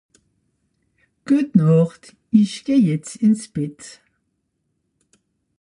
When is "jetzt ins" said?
2.75-3.47